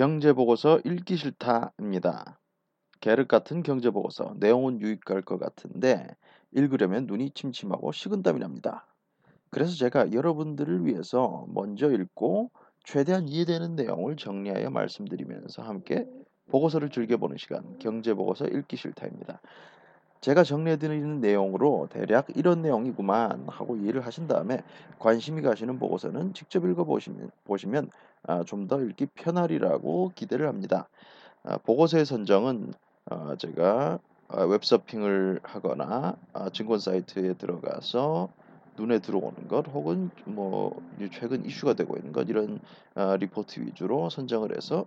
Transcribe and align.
경제보고서 0.00 0.80
읽기 0.86 1.18
싫다입니다. 1.18 2.38
계륵 3.02 3.28
같은 3.28 3.62
경제보고서 3.62 4.34
내용은 4.38 4.80
유익할 4.80 5.20
것 5.20 5.38
같은데 5.38 6.06
읽으려면 6.52 7.04
눈이 7.04 7.32
침침하고 7.32 7.92
식은땀이 7.92 8.40
납니다. 8.40 8.86
그래서 9.50 9.76
제가 9.76 10.14
여러분들을 10.14 10.86
위해서 10.86 11.44
먼저 11.50 11.90
읽고 11.90 12.50
최대한 12.82 13.28
이해되는 13.28 13.76
내용을 13.76 14.16
정리하여 14.16 14.70
말씀드리면서 14.70 15.64
함께 15.64 16.06
보고서를 16.50 16.88
즐겨보는 16.88 17.36
시간 17.36 17.78
경제보고서 17.78 18.46
읽기 18.46 18.78
싫다입니다. 18.78 19.42
제가 20.22 20.44
정리해드리는 20.44 21.20
내용으로 21.20 21.88
대략 21.90 22.26
이런 22.36 22.62
내용이구만 22.62 23.48
하고 23.48 23.76
이해를 23.76 24.04
하신 24.06 24.28
다음에 24.28 24.62
관심이 24.98 25.42
가시는 25.42 25.78
보고서는 25.78 26.32
직접 26.32 26.64
읽어보시면 26.64 27.30
보시면 27.44 27.86
아, 27.86 28.09
좀 28.46 28.68
더 28.68 28.80
읽기 28.80 29.06
편하리라고 29.06 30.12
기대를 30.14 30.46
합니다. 30.48 30.88
아, 31.42 31.56
보고서의 31.58 32.04
선정은 32.04 32.72
아, 33.06 33.36
제가 33.38 33.98
아, 34.28 34.42
웹서핑을 34.44 35.40
하거나 35.42 36.16
아, 36.32 36.50
증권 36.50 36.78
사이트에 36.78 37.34
들어가서 37.34 38.28
눈에 38.76 39.00
들어오는 39.00 39.48
것 39.48 39.66
혹은 39.68 40.10
뭐 40.24 40.80
최근 41.12 41.44
이슈가 41.44 41.74
되고 41.74 41.96
있는 41.96 42.12
것 42.12 42.28
이런 42.28 42.60
아, 42.94 43.16
리포트 43.16 43.60
위주로 43.60 44.10
선정을 44.10 44.56
해서 44.56 44.86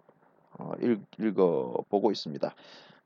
어, 0.58 0.72
읽, 0.82 1.02
읽어보고 1.20 2.12
있습니다. 2.12 2.56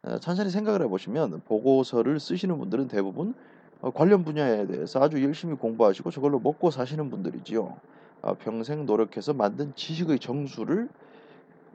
어, 0.03 0.17
천천히 0.19 0.49
생각을 0.49 0.81
해보시면 0.83 1.41
보고서를 1.45 2.19
쓰시는 2.19 2.57
분들은 2.59 2.87
대부분 2.89 3.33
어, 3.81 3.91
관련 3.91 4.23
분야에 4.23 4.67
대해서 4.67 5.01
아주 5.01 5.23
열심히 5.23 5.55
공부하시고 5.55 6.11
저걸로 6.11 6.39
먹고 6.39 6.71
사시는 6.71 7.09
분들이지요. 7.09 7.77
어, 8.21 8.33
평생 8.35 8.85
노력해서 8.85 9.33
만든 9.33 9.73
지식의 9.75 10.19
정수를 10.19 10.89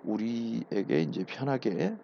우리에게 0.05 1.03
이제 1.03 1.25
편하게 1.25 1.97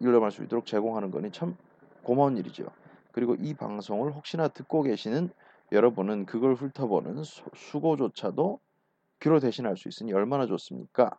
일념할 0.00 0.30
수 0.30 0.42
있도록 0.44 0.66
제공하는 0.66 1.10
거니 1.10 1.30
참 1.32 1.56
고마운 2.02 2.36
일이죠. 2.36 2.64
그리고 3.12 3.34
이 3.34 3.54
방송을 3.54 4.12
혹시나 4.12 4.48
듣고 4.48 4.82
계시는 4.82 5.30
여러분은 5.72 6.26
그걸 6.26 6.54
훑어보는 6.54 7.22
수고조차도 7.54 8.60
귀로 9.20 9.40
대신할 9.40 9.76
수 9.76 9.88
있으니 9.88 10.12
얼마나 10.12 10.46
좋습니까? 10.46 11.18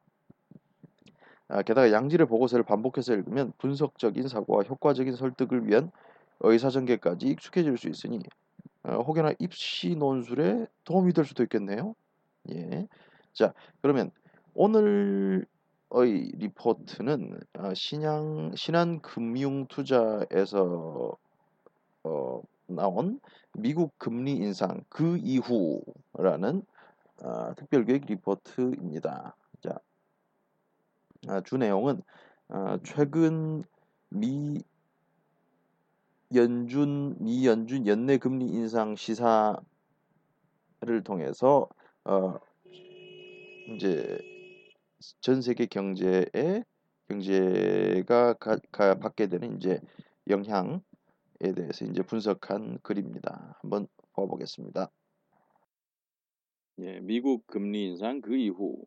아, 1.47 1.61
게다가 1.61 1.91
양질의 1.91 2.27
보고서를 2.27 2.63
반복해서 2.63 3.13
읽으면 3.13 3.51
분석적인 3.57 4.27
사고와 4.27 4.63
효과적인 4.63 5.15
설득을 5.15 5.67
위한 5.67 5.91
의사전개까지 6.39 7.27
익숙해질 7.27 7.77
수 7.77 7.89
있으니 7.89 8.19
어, 8.83 8.95
혹여나 9.01 9.33
입시 9.39 9.95
논술에 9.95 10.67
도움이 10.85 11.13
될 11.13 11.25
수도 11.25 11.43
있겠네요. 11.43 11.93
예. 12.49 12.87
자, 13.33 13.53
그러면 13.81 14.11
오늘의 14.53 15.45
리포트는 15.89 17.39
어, 17.59 17.73
신양 17.73 18.53
신한금융투자에서 18.55 19.67
어, 22.03 22.41
나온 22.67 23.19
미국 23.53 23.97
금리 23.97 24.33
인상 24.33 24.83
그 24.89 25.17
이후라는 25.17 26.63
어, 27.23 27.53
특별교육 27.55 28.05
리포트입니다. 28.07 29.35
자, 29.61 29.79
아, 31.27 31.41
주 31.41 31.57
내용은 31.57 32.01
아, 32.49 32.79
최근 32.83 33.63
미 34.09 34.63
연준 36.33 37.15
미 37.19 37.45
연준 37.45 37.85
연내 37.85 38.17
금리 38.17 38.45
인상 38.45 38.95
시사를 38.95 39.61
통해서 41.03 41.69
어 42.05 42.39
이제 43.75 44.17
전 45.21 45.41
세계 45.41 45.65
경제에 45.65 46.63
경제가 47.07 48.33
가, 48.33 48.57
가 48.71 48.95
받게 48.95 49.27
되는 49.27 49.57
이제 49.57 49.79
영향에 50.29 50.79
대해서 51.55 51.85
이제 51.85 52.01
분석한 52.03 52.79
글입니다. 52.81 53.57
한번 53.61 53.87
봐보겠습니다. 54.13 54.89
예, 56.79 56.99
미국 57.01 57.45
금리 57.47 57.87
인상 57.87 58.21
그 58.21 58.35
이후 58.35 58.83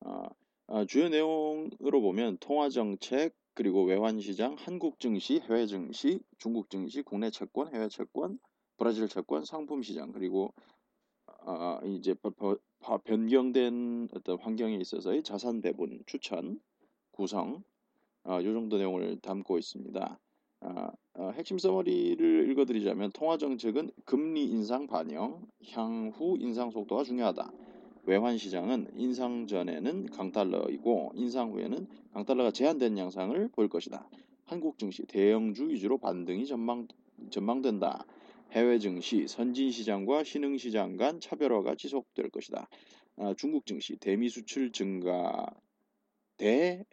어, 0.00 0.22
아, 0.68 0.84
주요 0.86 1.08
내용으로 1.08 2.00
보면 2.00 2.38
통화 2.38 2.68
정책 2.68 3.34
그리고 3.54 3.84
외환 3.84 4.20
시장, 4.20 4.54
한국 4.58 5.00
증시, 5.00 5.40
해외 5.40 5.66
증시, 5.66 6.20
중국 6.38 6.70
증시, 6.70 7.02
국내 7.02 7.30
채권, 7.30 7.74
해외 7.74 7.88
채권, 7.88 8.38
브라질 8.78 9.08
채권, 9.08 9.44
상품 9.44 9.82
시장 9.82 10.12
그리고 10.12 10.54
아, 11.44 11.80
이제 11.84 12.14
변경된 13.04 14.08
어떤 14.14 14.38
환경에 14.38 14.76
있어서의 14.76 15.22
자산 15.22 15.60
배분, 15.60 16.02
추천, 16.06 16.60
구성 17.12 17.62
아, 18.24 18.42
요 18.42 18.52
정도 18.52 18.76
내용을 18.76 19.18
담고 19.20 19.58
있습니다. 19.58 20.18
아, 20.60 20.92
아, 21.14 21.28
핵심 21.30 21.58
서머리를 21.58 22.50
읽어드리자면 22.50 23.12
통화 23.12 23.38
정책은 23.38 23.90
금리 24.04 24.44
인상 24.44 24.86
반영, 24.86 25.46
향후 25.70 26.36
인상 26.38 26.70
속도가 26.70 27.04
중요하다. 27.04 27.50
외환 28.04 28.38
시장은 28.38 28.88
인상 28.96 29.46
전에는 29.46 30.06
강달러이고 30.06 31.12
인상 31.14 31.52
후에는 31.52 31.86
강달러가 32.12 32.50
제한된 32.50 32.98
양상을 32.98 33.48
보일 33.48 33.68
것이다. 33.68 34.08
한국 34.44 34.78
증시 34.78 35.04
대형주 35.04 35.68
위주로 35.68 35.98
반등이 35.98 36.46
전망 36.46 36.88
전망된다. 37.30 38.04
해외 38.52 38.78
증시 38.78 39.26
선진 39.28 39.70
시장과 39.70 40.24
신흥 40.24 40.56
시장 40.58 40.96
간 40.96 41.20
차별화가 41.20 41.74
지속될 41.76 42.30
것이다. 42.30 42.68
아, 43.16 43.34
중국 43.36 43.66
증시 43.66 43.96
대미 43.96 44.28
수출 44.28 44.72
증가 44.72 45.46
대 46.36 46.84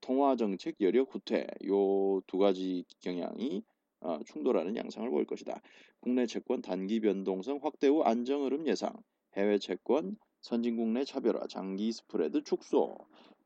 통화 0.00 0.36
정책 0.36 0.76
여력 0.80 1.14
후퇴 1.14 1.46
요 1.66 2.20
두 2.26 2.38
가지 2.38 2.84
경향이 3.00 3.62
어, 4.00 4.18
충돌하는 4.26 4.76
양상을 4.76 5.08
보일 5.10 5.26
것이다. 5.26 5.60
국내 6.00 6.26
채권 6.26 6.60
단기 6.62 7.00
변동성 7.00 7.60
확대 7.62 7.88
후 7.88 8.02
안정 8.02 8.44
흐름 8.44 8.66
예상, 8.68 8.92
해외 9.36 9.58
채권 9.58 10.16
선진국 10.42 10.88
내 10.88 11.04
차별화, 11.04 11.46
장기 11.48 11.92
스프레드 11.92 12.42
축소, 12.42 12.96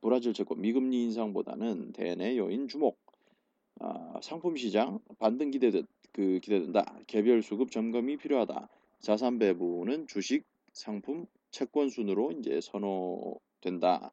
브라질 0.01 0.33
채권 0.33 0.61
미금리 0.61 1.05
인상보다는 1.05 1.93
대내 1.93 2.39
요인 2.39 2.69
주목, 2.69 2.99
아, 3.81 4.19
상품 4.23 4.57
시장 4.57 4.99
반등 5.19 5.51
기대듯 5.51 5.87
그 6.13 6.41
기대된다. 6.41 6.99
개별 7.07 7.43
수급 7.43 7.71
점검이 7.71 8.17
필요하다. 8.17 8.69
자산 9.01 9.39
배분은 9.39 10.07
주식, 10.07 10.45
상품, 10.73 11.27
채권 11.51 11.91
순으로 11.91 12.33
이제 12.33 12.61
선호된다. 12.61 14.13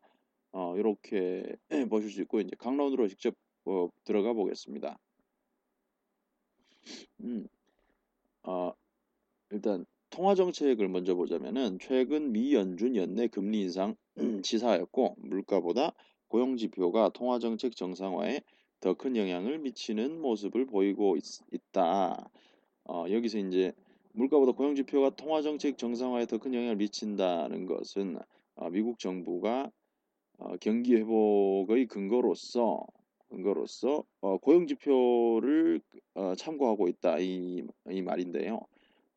어, 0.52 0.78
이렇게 0.78 1.56
보실 1.90 2.10
수 2.12 2.22
있고 2.22 2.42
이제 2.42 2.52
강론으로 2.58 3.08
직접 3.08 3.34
어, 3.66 3.90
들어가 4.04 4.34
보겠습니다. 4.34 5.00
음, 7.22 7.48
어, 8.44 8.74
일단 9.52 9.86
통화 10.10 10.36
정책을 10.36 10.90
먼저 10.90 11.16
보자면은 11.16 11.80
최근 11.80 12.34
미 12.34 12.54
연준 12.54 12.96
연내 12.96 13.28
금리 13.28 13.62
인상 13.62 13.96
시사였고 14.46 15.16
물가보다 15.20 15.94
고용 16.28 16.58
지표가 16.58 17.10
통화 17.10 17.40
정책 17.40 17.76
정상화에 17.76 18.42
더 18.84 18.94
큰 18.96 19.16
영향을 19.16 19.60
미치는 19.60 20.20
모습을 20.22 20.66
보이고 20.66 21.16
있, 21.16 21.24
다 21.72 22.30
어, 22.84 23.06
여기서 23.10 23.38
이제 23.40 23.72
물가보다 24.12 24.52
고용 24.52 24.76
지표가 24.76 25.12
통화 25.16 25.42
정책 25.42 25.78
정상화에 25.78 26.26
더 26.26 26.38
큰 26.38 26.54
영향을 26.54 26.76
미친다는 26.76 27.66
것은 27.66 28.20
어, 28.56 28.70
미국 28.70 29.00
정부가 29.00 29.72
어, 30.38 30.58
경기 30.58 30.96
회복의 30.96 31.88
근거로서 31.88 32.86
근거로서 33.30 34.04
어, 34.20 34.38
고용 34.38 34.68
지표를 34.68 35.80
어, 36.16 36.36
참고하고 36.36 36.90
있다 36.90 37.20
이, 37.20 37.64
이 37.90 38.02
말인데요. 38.02 38.60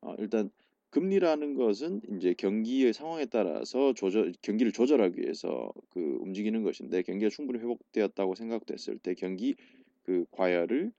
어, 0.01 0.15
일단 0.17 0.49
금리라는 0.89 1.55
것은 1.55 2.01
이제 2.15 2.33
경기의 2.33 2.93
상황에 2.93 3.25
따라서 3.25 3.93
조절 3.93 4.33
경기를 4.41 4.71
조절하기 4.71 5.21
위해서 5.21 5.71
그 5.89 6.17
움직이는 6.21 6.63
것인데 6.63 7.01
경기가 7.01 7.29
충분히 7.29 7.59
회복되었다고 7.59 8.35
생각됐을 8.35 8.97
때 8.99 9.13
경기 9.13 9.55
그 10.03 10.25
과열을 10.31 10.91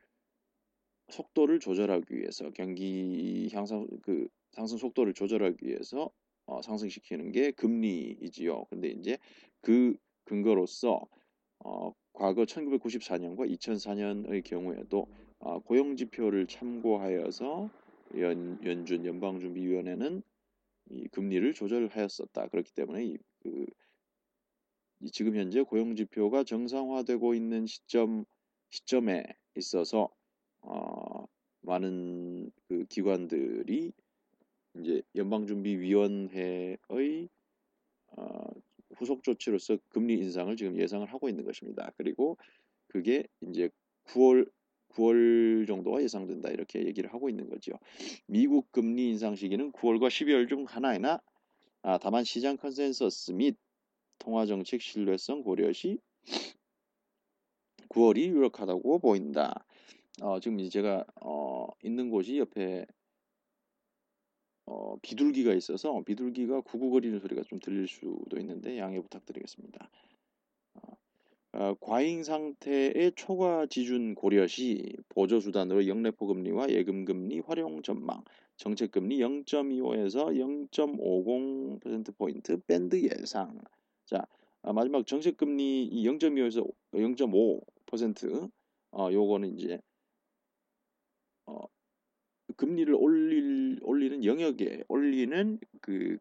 속도를 1.09 1.59
조절하기 1.59 2.15
위해서 2.15 2.51
경기 2.51 3.49
향상 3.53 3.87
그 4.03 4.29
상승 4.53 4.77
속도를 4.77 5.15
조절하기 5.15 5.67
위해서 5.67 6.11
어, 6.47 6.63
상승시키는 6.63 7.33
게 7.33 7.51
금리이지요. 7.53 8.67
근데 8.71 8.89
이제 8.89 9.19
그 9.61 9.97
근거로서 10.25 11.07
어, 11.61 11.93
과거 12.13 12.45
1994년과 12.45 13.51
2004년의 13.59 14.45
경우에도 14.45 15.07
어, 15.39 15.59
고용 15.61 15.97
지표를 15.97 16.47
참고하여서 16.47 17.71
연, 18.17 18.59
연준 18.65 19.05
연방준비위원회는 19.05 20.23
이 20.91 21.09
금리를 21.09 21.53
조절하였었다. 21.55 22.49
그렇기 22.49 22.73
때문에 22.73 23.05
이, 23.05 23.19
그, 23.41 23.67
이 25.01 25.11
지금 25.11 25.37
현재 25.37 25.63
고용 25.63 25.95
지표가 25.95 26.45
정상화되고 26.45 27.35
있는 27.35 27.67
시점 27.67 28.25
시점에 28.71 29.25
있어서 29.57 30.11
어, 30.61 31.27
많은 31.61 32.51
그 32.69 32.85
기관들이 32.87 33.93
이제 34.77 35.03
연방준비위원회의 35.15 36.79
어, 38.17 38.51
후속 38.97 39.23
조치로서 39.23 39.79
금리 39.89 40.15
인상을 40.15 40.55
지금 40.57 40.79
예상을 40.79 41.07
하고 41.13 41.29
있는 41.29 41.45
것입니다. 41.45 41.93
그리고 41.97 42.37
그게 42.89 43.27
이제 43.41 43.71
9월 44.07 44.51
9월 44.91 45.67
정도가 45.67 46.03
예상된다 46.03 46.51
이렇게 46.51 46.85
얘기를 46.87 47.13
하고 47.13 47.29
있는 47.29 47.49
거죠. 47.49 47.73
미국 48.27 48.71
금리 48.73 49.09
인상 49.09 49.37
시기는 49.37 49.73
9월과 49.73 50.09
12월 50.09 50.49
중 50.49 50.65
하나이나 50.65 51.21
아, 51.83 51.99
다만 51.99 52.25
시장 52.25 52.57
컨센서스 52.57 53.33
및 53.33 53.57
통화 54.19 54.47
정책 54.47 54.83
신뢰성 54.83 55.43
고려 55.43 55.73
시 55.73 55.99
9월이 57.89 58.27
유력하다고 58.27 58.99
보인다. 58.99 59.65
어, 60.21 60.41
지금 60.41 60.61
이제 60.61 60.69
제가 60.69 61.05
어, 61.23 61.69
있는 61.83 62.11
곳이 62.11 62.39
옆에 62.39 62.87
어, 64.67 64.97
비둘기가 65.01 65.55
있어서 65.55 66.03
비둘기가 66.05 66.61
구구거리는 66.61 67.19
소리가 67.21 67.43
좀 67.45 67.59
들릴 67.59 67.89
수도 67.89 68.37
있는데 68.39 68.79
양해 68.79 69.01
부탁드리겠습니다. 69.01 69.89
어, 71.53 71.59
어, 71.59 71.75
과잉 71.81 72.23
상태의 72.23 73.13
초과 73.17 73.67
지준 73.67 74.15
고려 74.15 74.47
시 74.47 74.97
보조 75.09 75.41
수단으로 75.41 75.87
영래포 75.87 76.27
금리와 76.27 76.71
예금 76.71 77.05
금리 77.05 77.41
활용 77.41 77.83
전망, 77.83 78.23
정책 78.57 78.91
금리 78.91 79.19
0.25에서 79.19 80.27
0.50% 80.71 82.17
포인트 82.17 82.59
밴드 82.67 83.01
예상. 83.03 83.59
자, 84.05 84.27
아, 84.63 84.73
마지막 84.73 85.07
정책 85.07 85.37
금리 85.37 85.91
0.25에서 86.05 86.67
0.5% 86.93 88.51
어, 88.93 89.09
요거는 89.13 89.59
이제 89.59 89.81
어, 91.47 91.61
금리를 92.57 92.95
올릴 92.95 93.79
올리는 93.83 94.25
영역에 94.25 94.85
올리는 94.89 95.59
그 95.81 96.19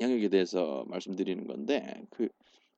영역에 0.00 0.28
대해서 0.28 0.84
말씀드리는 0.88 1.46
건데 1.46 2.02
그 2.10 2.28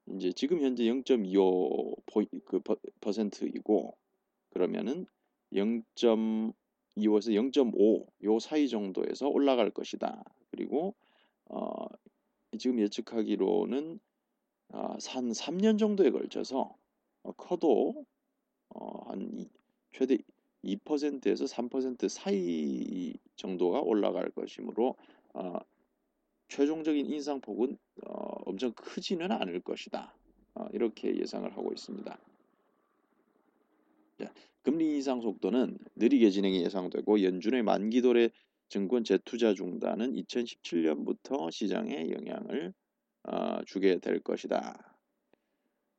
이제 0.06 0.32
지금 0.32 0.60
현재 0.62 0.84
0.25그 0.84 2.62
퍼센트이고 3.00 3.96
그러면은 4.50 5.06
0.25에서 5.52 6.54
0.5 6.96 8.06
요 8.24 8.38
사이 8.38 8.68
정도에서 8.68 9.28
올라갈 9.28 9.70
것이다. 9.70 10.22
그리고 10.50 10.94
어 11.46 11.86
지금 12.58 12.80
예측하기로는 12.80 14.00
어, 14.72 14.96
한 15.08 15.30
3년 15.30 15.78
정도에 15.78 16.10
걸쳐서 16.10 16.74
어, 17.22 17.32
커도 17.32 18.04
어, 18.70 19.10
한 19.10 19.28
이, 19.32 19.48
최대 19.92 20.18
2%에서 20.64 21.44
3% 21.44 22.08
사이 22.08 23.14
정도가 23.36 23.80
올라갈 23.80 24.30
것이므로 24.30 24.96
어, 25.34 25.58
최종적인 26.50 27.06
인상폭은 27.06 27.78
어, 28.06 28.12
엄청 28.44 28.72
크지는 28.72 29.30
않을 29.32 29.60
것이다. 29.60 30.14
어, 30.54 30.66
이렇게 30.72 31.16
예상을 31.16 31.50
하고 31.56 31.72
있습니다. 31.72 32.18
자, 34.18 34.34
금리 34.62 34.96
인상 34.96 35.20
속도는 35.20 35.78
느리게 35.96 36.30
진행이 36.30 36.62
예상되고 36.64 37.22
연준의 37.22 37.62
만기도래 37.62 38.30
증권 38.68 39.04
재투자 39.04 39.54
중단은 39.54 40.12
2017년부터 40.14 41.50
시장에 41.50 42.10
영향을 42.10 42.74
어, 43.22 43.64
주게 43.64 43.98
될 43.98 44.20
것이다. 44.20 44.98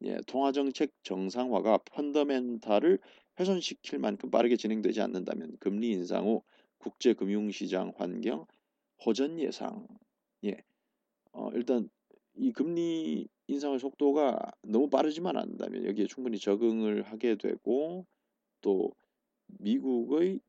예, 0.03 0.17
통화정책 0.27 0.91
정상화가 1.03 1.79
펀더멘탈을 1.85 2.99
훼손시킬 3.39 3.99
만큼 3.99 4.29
빠르게 4.29 4.57
진행되지 4.57 4.99
않는다면 5.01 5.57
금리 5.59 5.91
인상 5.91 6.25
후 6.25 6.43
국제금융시장 6.79 7.93
환경 7.95 8.45
호전 9.05 9.39
예상 9.39 9.87
예. 10.45 10.57
어, 11.33 11.49
일단 11.53 11.89
이 12.35 12.51
금리 12.51 13.27
인상의 13.47 13.79
속도가 13.79 14.39
너무 14.63 14.89
빠르지만 14.89 15.37
않는다면 15.37 15.85
여기에 15.85 16.07
충분히 16.07 16.39
적응을 16.39 17.03
하게 17.03 17.35
되고 17.35 18.05
또 18.61 18.91
미국의 19.59 20.39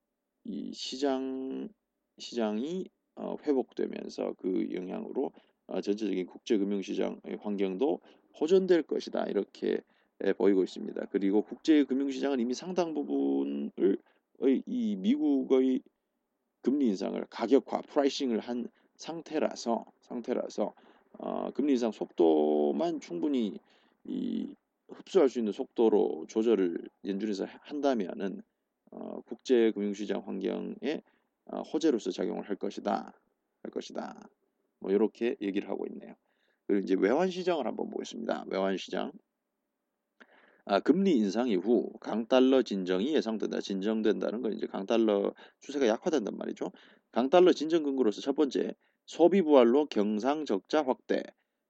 이 0.44 0.72
시장 0.72 1.68
시장이 2.18 2.88
어, 3.16 3.36
회복되면서 3.42 4.34
그 4.38 4.68
영향으로 4.72 5.32
어, 5.66 5.80
전체적인 5.80 6.26
국제 6.26 6.56
금융 6.58 6.82
시장의 6.82 7.38
환경도 7.40 8.00
호전될 8.40 8.84
것이다 8.84 9.24
이렇게 9.26 9.80
보이고 10.38 10.62
있습니다. 10.62 11.06
그리고 11.06 11.42
국제 11.42 11.84
금융 11.84 12.10
시장은 12.10 12.38
이미 12.38 12.54
상당 12.54 12.94
부분을 12.94 13.98
이 14.66 14.96
미국의 14.96 15.82
금리 16.62 16.86
인상을 16.86 17.24
가격화, 17.28 17.82
pricing을 17.82 18.38
한 18.38 18.68
상태라서 19.02 19.84
상태라서 20.02 20.72
어, 21.18 21.50
금리 21.52 21.72
인상 21.72 21.90
속도만 21.90 23.00
충분히 23.00 23.58
이 24.04 24.54
흡수할 24.88 25.28
수 25.28 25.38
있는 25.38 25.52
속도로 25.52 26.26
조절을 26.28 26.88
연준에서 27.04 27.46
한다면은 27.62 28.42
어, 28.92 29.20
국제 29.26 29.72
금융시장 29.72 30.22
환경에 30.26 31.02
어, 31.46 31.62
호재로서 31.62 32.12
작용을 32.12 32.48
할 32.48 32.56
것이다 32.56 33.12
할 33.62 33.70
것이다 33.70 34.28
뭐 34.78 34.92
이렇게 34.92 35.36
얘기를 35.40 35.68
하고 35.68 35.86
있네요. 35.86 36.14
그리고 36.66 36.84
이제 36.84 36.94
외환 36.98 37.30
시장을 37.30 37.66
한번 37.66 37.90
보겠습니다. 37.90 38.44
외환 38.48 38.76
시장 38.76 39.12
아, 40.64 40.78
금리 40.78 41.16
인상 41.16 41.48
이후 41.48 41.92
강달러 42.00 42.62
진정이 42.62 43.14
예상된다. 43.14 43.60
진정된다는 43.60 44.42
건 44.42 44.52
이제 44.52 44.66
강달러 44.66 45.34
추세가 45.60 45.88
약화된단 45.88 46.36
말이죠. 46.36 46.70
강달러 47.10 47.52
진정 47.52 47.82
근거로서 47.82 48.20
첫 48.20 48.36
번째 48.36 48.74
소비 49.04 49.42
부활로 49.42 49.86
경상 49.86 50.44
적자 50.44 50.82
확대. 50.82 51.22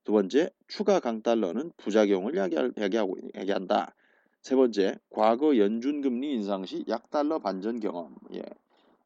두 0.04 0.12
번째, 0.12 0.50
추가 0.68 1.00
강달러는 1.00 1.72
부작용을 1.76 2.36
야기하고 2.36 3.16
야기한다. 3.36 3.94
세 4.40 4.56
번째, 4.56 4.96
과거 5.10 5.56
연준 5.56 6.00
금리 6.00 6.32
인상 6.32 6.66
시 6.66 6.84
약달러 6.88 7.38
반전 7.38 7.78
경험. 7.78 8.16
예. 8.34 8.42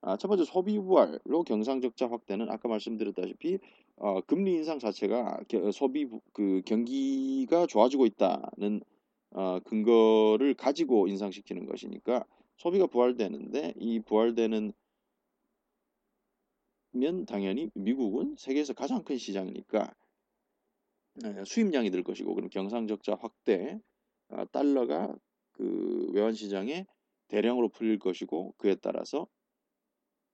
아, 0.01 0.17
첫 0.17 0.29
번째 0.29 0.45
소비 0.45 0.79
부활로 0.79 1.43
경상 1.45 1.81
적자 1.81 2.09
확대는 2.09 2.51
아까 2.51 2.69
말씀드렸다시피 2.69 3.59
어, 3.97 4.21
금리 4.21 4.55
인상 4.55 4.79
자체가 4.79 5.41
소비 5.73 6.09
그 6.33 6.63
경기가 6.65 7.67
좋아지고 7.67 8.07
있다는 8.07 8.81
어, 9.33 9.59
근거를 9.65 10.55
가지고 10.55 11.09
인상시키는 11.09 11.67
것이니까 11.67 12.25
소비가 12.57 12.87
부활되는데 12.87 13.75
이 13.79 14.01
부활되는 14.01 14.73
면 16.97 17.27
당연히 17.27 17.71
미국은 17.75 18.37
세계에서 18.39 18.75
가장 18.75 19.03
큰 19.03 19.19
시장이니까 19.19 19.95
네, 21.15 21.45
수입량이 21.45 21.91
늘 21.91 22.03
것이고 22.03 22.35
그럼 22.35 22.51
경상적자 22.51 23.17
확대 23.21 23.79
아, 24.29 24.45
달러가 24.47 25.15
그 25.53 26.11
외환 26.13 26.35
시장에 26.35 26.87
대량으로 27.29 27.71
풀릴 27.71 27.99
것이고 27.99 28.55
그에 28.59 28.75
따라서 28.75 29.27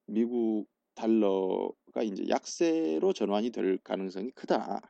미국 0.06 0.66
달러가 0.94 2.02
이제 2.02 2.24
약세로 2.28 3.12
전환이 3.12 3.50
될 3.50 3.78
가능성이 3.78 4.30
크다. 4.32 4.80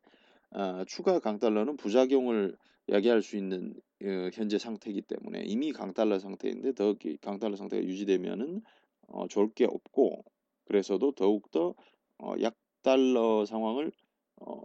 아, 0.51 0.85
추가 0.87 1.19
강달러는 1.19 1.77
부작용을 1.77 2.57
야기할 2.89 3.23
수 3.23 3.37
있는 3.37 3.75
어, 4.03 4.31
현재 4.33 4.59
상태이기 4.59 5.03
때문에 5.03 5.43
이미 5.45 5.73
강달러 5.73 6.19
상태인데 6.19 6.73
더 6.73 6.97
강달러 7.21 7.57
상태가 7.57 7.83
유지되면은 7.85 8.63
어, 9.09 9.29
좋을 9.29 9.53
게 9.55 9.65
없고 9.65 10.25
그래서도 10.65 11.13
더욱더 11.13 11.75
어, 12.19 12.35
약달러 12.41 13.45
상황을 13.47 13.93
어, 14.37 14.63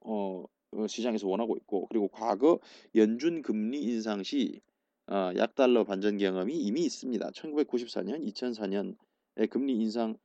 어, 0.00 0.44
어, 0.72 0.86
시장에서 0.86 1.28
원하고 1.28 1.56
있고 1.56 1.86
그리고 1.86 2.08
과거 2.08 2.58
연준 2.94 3.42
금리 3.42 3.82
인상 3.82 4.22
시 4.22 4.60
어, 5.06 5.32
약달러 5.36 5.84
반전 5.84 6.18
경험이 6.18 6.56
이미 6.56 6.82
있습니다. 6.82 7.30
1994년, 7.30 8.24
2004년의 8.32 9.50
금리 9.50 9.74
인상 9.74 10.16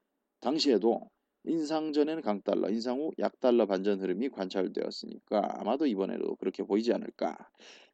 당시에도 0.41 1.09
인상 1.43 1.93
전에는 1.93 2.21
강달러, 2.21 2.69
인상 2.69 2.99
후 2.99 3.11
약달러 3.17 3.65
반전 3.65 3.99
흐름이 3.99 4.29
관찰되었으니까 4.29 5.59
아마도 5.59 5.87
이번에도 5.87 6.35
그렇게 6.35 6.63
보이지 6.63 6.93
않을까. 6.93 7.49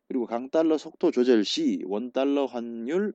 그리고 0.08 0.26
강달러 0.26 0.78
속도 0.78 1.12
조절 1.12 1.46
시 1.46 1.82
원달러 1.86 2.46
환율 2.46 3.14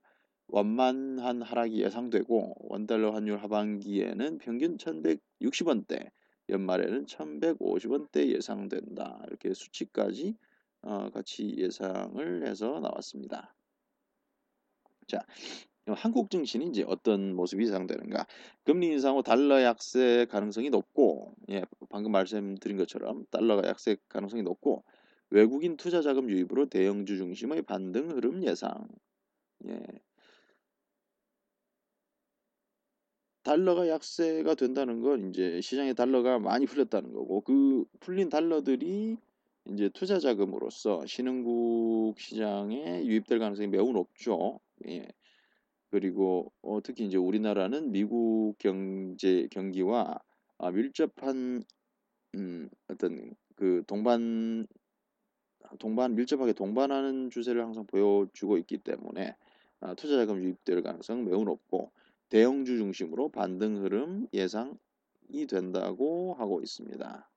원만한 0.48 1.42
하락이 1.42 1.82
예상되고 1.82 2.54
원달러 2.70 3.10
환율 3.10 3.38
하반기에는 3.38 4.38
평균 4.38 4.76
1160원대, 4.76 6.10
연말에는 6.48 7.06
1150원대 7.06 8.28
예상된다. 8.34 9.22
이렇게 9.26 9.52
수치까지 9.52 10.36
어, 10.82 11.10
같이 11.10 11.54
예상을 11.56 12.46
해서 12.46 12.78
나왔습니다. 12.80 13.54
자, 15.08 15.24
한국 15.88 16.30
증시는 16.30 16.68
이제 16.68 16.84
어떤 16.86 17.34
모습이 17.34 17.64
예상되는가? 17.66 18.26
금리 18.64 18.88
인상 18.88 19.16
후 19.16 19.22
달러 19.22 19.62
약세 19.62 20.26
가능성이 20.28 20.70
높고, 20.70 21.34
예, 21.50 21.64
방금 21.88 22.12
말씀드린 22.12 22.76
것처럼 22.76 23.24
달러가 23.30 23.68
약세 23.68 23.96
가능성이 24.08 24.42
높고, 24.42 24.84
외국인 25.30 25.76
투자 25.76 26.02
자금 26.02 26.28
유입으로 26.30 26.68
대형주 26.68 27.16
중심의 27.16 27.62
반등 27.62 28.10
흐름 28.10 28.44
예상. 28.44 28.88
예, 29.68 29.80
달러가 33.46 33.86
약세가 33.86 34.56
된다는 34.56 35.02
건 35.02 35.30
이제 35.30 35.60
시장에 35.60 35.94
달러가 35.94 36.40
많이 36.40 36.66
풀렸다는 36.66 37.12
거고 37.12 37.42
그 37.42 37.84
풀린 38.00 38.28
달러들이 38.28 39.18
이제 39.66 39.88
투자 39.90 40.18
자금으로서 40.18 41.06
신흥국 41.06 42.18
시장에 42.18 43.04
유입될 43.04 43.38
가능성이 43.38 43.68
매우 43.68 43.92
높죠. 43.92 44.58
예. 44.88 45.06
그리고 45.90 46.52
어, 46.60 46.80
특히 46.82 47.06
이제 47.06 47.16
우리나라는 47.16 47.92
미국 47.92 48.56
경제 48.58 49.46
경기와 49.52 50.18
아, 50.58 50.70
밀접한 50.72 51.62
음, 52.34 52.68
어떤 52.88 53.32
그 53.54 53.84
동반 53.86 54.66
동반 55.78 56.16
밀접하게 56.16 56.52
동반하는 56.52 57.30
추세를 57.30 57.62
항상 57.62 57.86
보여주고 57.86 58.58
있기 58.58 58.78
때문에 58.78 59.36
아, 59.78 59.94
투자 59.94 60.16
자금 60.16 60.42
유입될 60.42 60.82
가능성 60.82 61.24
매우 61.26 61.44
높고 61.44 61.92
대형주 62.28 62.76
중심으로 62.78 63.30
반등 63.30 63.84
흐름 63.84 64.26
예상이 64.32 65.46
된다고 65.48 66.34
하고 66.34 66.60
있습니다. 66.62 67.30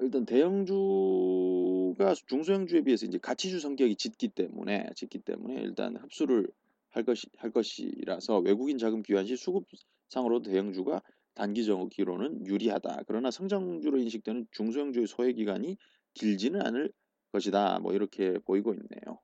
일단 0.00 0.24
대형주가 0.26 2.14
중소형주에 2.26 2.82
비해서 2.82 3.06
이제 3.06 3.18
가치주 3.18 3.60
성격이 3.60 3.96
짙기 3.96 4.28
때문에 4.28 4.90
짙기 4.94 5.18
때문에 5.20 5.60
일단 5.62 5.96
흡수를 5.96 6.48
할 6.90 7.04
것이 7.04 7.26
할 7.36 7.50
것이라서 7.50 8.38
외국인 8.38 8.78
자금 8.78 9.02
귀환 9.02 9.26
시 9.26 9.36
수급상으로 9.36 10.42
대형주가 10.42 11.02
단기적으로는 11.34 12.46
유리하다. 12.46 13.04
그러나 13.06 13.30
성장주로 13.30 13.98
인식되는 13.98 14.46
중소형주의 14.52 15.06
소외 15.06 15.32
기간이 15.32 15.76
길지는 16.14 16.60
않을 16.62 16.92
것이다. 17.32 17.80
뭐 17.80 17.92
이렇게 17.94 18.38
보이고 18.38 18.74
있네요. 18.74 19.18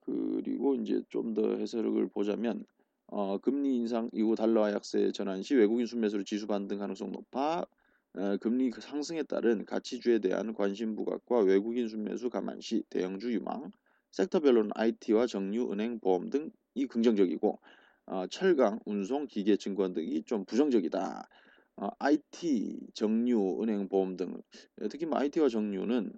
그리고 0.00 0.74
이제 0.76 1.02
좀 1.08 1.34
더 1.34 1.56
해석을 1.56 2.08
보자면 2.08 2.64
어, 3.12 3.38
금리 3.38 3.76
인상 3.76 4.08
이후 4.12 4.34
달러와 4.34 4.72
약세 4.72 5.12
전환 5.12 5.42
시 5.42 5.54
외국인 5.54 5.86
순매수로 5.86 6.24
지수 6.24 6.46
반등 6.46 6.78
가능성 6.78 7.12
높아 7.12 7.66
어, 8.14 8.36
금리 8.40 8.70
상승에 8.72 9.22
따른 9.24 9.64
가치주에 9.66 10.18
대한 10.20 10.54
관심 10.54 10.96
부각과 10.96 11.40
외국인 11.40 11.88
순매수 11.88 12.30
감안 12.30 12.60
시 12.60 12.82
대형주 12.90 13.32
유망 13.32 13.70
섹터별로는 14.12 14.70
IT와 14.74 15.26
정유, 15.26 15.72
은행, 15.72 16.00
보험 16.00 16.30
등 16.30 16.50
이 16.74 16.86
긍정적이고 16.86 17.58
어, 18.06 18.26
철강, 18.28 18.80
운송, 18.84 19.26
기계, 19.26 19.56
증권 19.56 19.92
등이 19.92 20.22
좀 20.24 20.44
부정적이다. 20.44 21.28
어, 21.76 21.88
IT, 21.98 22.88
정유, 22.94 23.62
은행, 23.62 23.88
보험 23.88 24.16
등 24.16 24.42
특히 24.90 25.06
뭐 25.06 25.18
IT와 25.18 25.48
정유는 25.48 26.12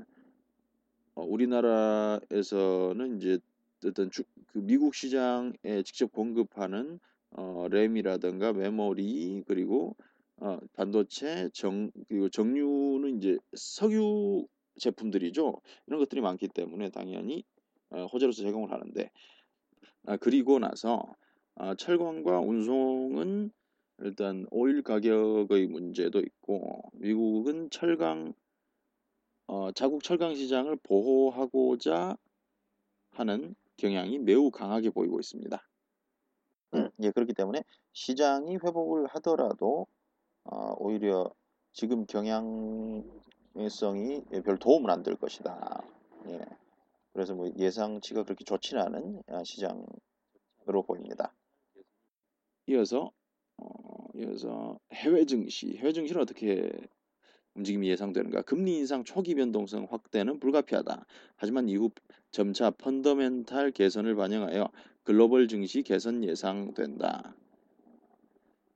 어, 1.15 1.23
우리나라에서는 1.25 3.17
이제 3.19 3.39
어떤 3.89 4.11
주, 4.11 4.25
그 4.49 4.59
미국 4.59 4.95
시장에 4.95 5.83
직접 5.85 6.13
공급하는 6.13 7.01
어, 7.31 7.67
램이라든가 7.71 8.53
메모리 8.53 9.45
그리고 9.47 9.97
어, 10.37 10.59
반도체 10.75 11.49
정 11.53 11.91
그리고 12.09 12.29
정유는 12.29 13.19
이제 13.19 13.39
석유 13.55 14.47
제품들이죠. 14.79 15.61
이런 15.87 16.01
것들이 16.01 16.21
많기 16.21 16.49
때문에 16.49 16.91
당연히 16.91 17.45
어, 17.91 18.07
호재로서 18.07 18.43
제공을 18.43 18.73
하는데 18.73 19.11
아, 20.07 20.17
그리고 20.17 20.59
나서 20.59 21.15
아, 21.55 21.75
철강과 21.75 22.41
운송은 22.41 23.51
일단 23.99 24.47
오일 24.51 24.83
가격의 24.83 25.69
문제도 25.69 26.19
있고 26.19 26.83
미국은 26.95 27.71
철강 27.71 28.33
어, 29.47 29.71
자국 29.73 30.03
철강 30.03 30.35
시장을 30.35 30.77
보호하고자 30.83 32.17
하는 33.11 33.55
경향이 33.83 34.19
매우 34.21 34.53
강하게 34.53 34.91
보이고 34.91 35.19
있습니다. 35.19 35.61
음, 36.75 36.89
예, 37.01 37.11
그렇기 37.11 37.35
때문에 37.35 37.65
시장이 37.93 38.59
회복을 38.59 39.09
하더라도 39.09 39.89
어, 40.45 40.75
오히려 40.79 41.29
지금 41.73 42.07
경향성이 42.07 43.03
별 44.45 44.57
도움은 44.59 44.89
안될 44.89 45.17
것이다. 45.17 45.83
예. 46.29 46.45
그래서 47.13 47.35
뭐 47.35 47.51
예상치가 47.59 48.23
그렇게 48.23 48.45
좋지는 48.45 48.81
않은 48.83 49.23
아, 49.27 49.43
시장으로 49.43 50.85
보입니다. 50.87 51.35
이어서 52.69 53.11
어, 53.57 53.67
이어서 54.15 54.79
해외 54.93 55.27
증시, 55.27 55.77
해외 55.77 55.93
증시는 55.93 56.23
어떻게 56.23 56.71
움직임이 57.55 57.89
예상되는가? 57.89 58.43
금리 58.43 58.79
인상 58.79 59.05
초기 59.05 59.35
변동성 59.35 59.87
확대는 59.91 60.41
불가피하다. 60.41 61.07
하지만 61.37 61.69
이후 61.69 61.91
점차 62.31 62.71
펀더멘탈 62.71 63.73
개선을 63.73 64.15
반영하여 64.15 64.71
글로벌 65.05 65.49
증시 65.49 65.83
개선 65.83 66.25
예상된다. 66.25 67.35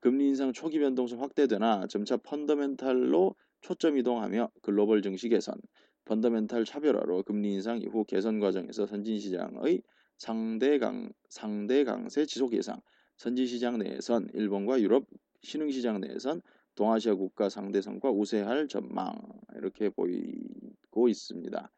금리 0.01 0.29
인상 0.29 0.53
초기 0.53 0.79
변동성 0.79 1.23
확대되나 1.23 1.87
점차 1.89 2.17
펀더멘탈로 2.19 3.35
초점 3.61 3.97
이동하며 3.99 4.51
글로벌 4.63 5.03
증시 5.03 5.29
개선, 5.29 5.57
펀더멘탈 6.05 6.65
차별화로 6.65 7.25
금리 7.25 7.55
인상 7.55 7.81
이후 7.81 8.05
개선 8.05 8.39
과정에서 8.39 8.87
선진 8.87 9.19
시장의 9.19 9.83
상대 10.19 10.79
강 10.79 11.11
상대 11.29 11.83
강세 11.85 12.27
지속 12.27 12.53
예상, 12.53 12.81
선진 13.17 13.47
시장 13.47 13.79
내에선 13.79 14.29
일본과 14.35 14.81
유럽 14.81 15.07
신흥 15.43 15.71
시장 15.71 16.01
내에선 16.01 16.43
동아시아 16.77 17.15
국가 17.15 17.49
상대성과 17.49 18.11
우세할 18.11 18.69
전망 18.69 19.19
이렇게 19.57 19.89
보이고 19.89 21.09
있습니다. 21.09 21.73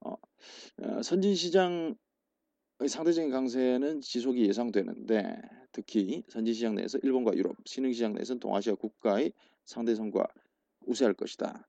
어, 0.00 0.10
어, 0.10 1.02
선진 1.02 1.34
시장의 1.34 1.96
상대적인 2.86 3.30
강세는 3.30 4.02
지속이 4.02 4.46
예상되는데 4.46 5.40
특히 5.72 6.22
선진 6.28 6.54
시장 6.54 6.74
내에서 6.74 6.98
일본과 7.02 7.34
유럽, 7.34 7.56
신흥 7.64 7.92
시장 7.92 8.14
내에서는 8.14 8.38
동아시아 8.38 8.74
국가의 8.74 9.32
상대성과 9.64 10.26
우세할 10.86 11.14
것이다. 11.14 11.66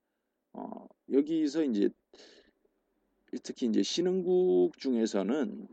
어, 0.54 0.88
여기서 1.12 1.64
이제 1.64 1.90
특히 3.42 3.68
이제 3.68 3.84
신흥국 3.84 4.78
중에서는 4.78 5.68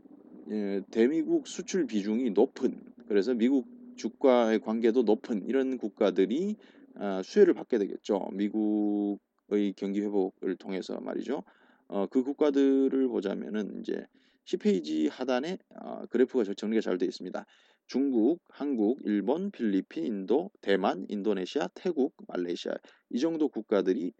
예, 0.51 0.81
대미국 0.89 1.47
수출 1.47 1.85
비중이 1.85 2.31
높은 2.31 2.81
그래서 3.07 3.33
미국 3.33 3.67
주가의 3.95 4.59
관계도 4.59 5.03
높은 5.03 5.45
이런 5.45 5.77
국가들이 5.77 6.55
아, 6.57 6.82
수혜를 7.23 7.53
받게 7.53 7.77
되겠죠. 7.77 8.29
미국의 8.33 9.73
경기 9.75 10.01
회복을 10.01 10.55
통해서 10.57 10.99
말이죠. 10.99 11.43
어, 11.87 12.07
그 12.07 12.23
국가들을 12.23 13.07
보자면은 13.07 13.79
이제 13.79 14.05
10페이지 14.45 15.09
하단에 15.09 15.57
어, 15.81 16.05
그래프가 16.07 16.43
정리가 16.55 16.81
잘 16.81 16.97
되어 16.97 17.07
있습니다. 17.07 17.45
중국, 17.87 18.39
한국, 18.49 18.99
일본, 19.03 19.51
필리핀, 19.51 20.05
인도, 20.05 20.49
대만, 20.61 21.05
인도네시아, 21.09 21.69
태국, 21.75 22.13
말레이시아 22.27 22.73
이 23.09 23.19
정도 23.19 23.49
국가들이 23.49 24.13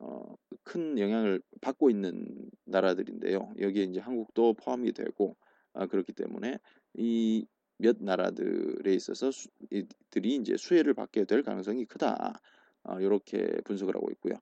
어, 0.00 0.34
큰 0.64 0.98
영향을 0.98 1.40
받고 1.60 1.90
있는 1.90 2.26
나라들인데요. 2.64 3.52
여기에 3.60 3.84
이제 3.84 4.00
한국도 4.00 4.54
포함이 4.54 4.92
되고 4.92 5.36
아, 5.74 5.86
그렇기 5.86 6.12
때문에 6.12 6.58
이 6.94 7.46
몇 7.80 7.96
나라들에 8.00 8.94
있어서 8.94 9.30
수, 9.30 9.48
이들이 9.70 10.36
이제 10.36 10.56
수혜를 10.56 10.94
받게 10.94 11.24
될 11.24 11.42
가능성이 11.42 11.84
크다. 11.86 12.40
어, 12.84 13.00
이렇게 13.00 13.60
분석을 13.64 13.94
하고 13.94 14.10
있고요. 14.12 14.34